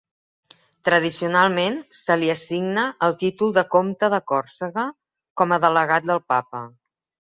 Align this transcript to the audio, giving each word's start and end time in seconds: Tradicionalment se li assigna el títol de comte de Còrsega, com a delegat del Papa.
Tradicionalment 0.87 1.75
se 1.97 2.17
li 2.23 2.31
assigna 2.35 2.85
el 3.09 3.15
títol 3.25 3.53
de 3.59 3.65
comte 3.75 4.09
de 4.15 4.21
Còrsega, 4.33 4.87
com 5.43 5.55
a 5.55 5.61
delegat 5.67 6.09
del 6.13 6.23
Papa. 6.35 6.65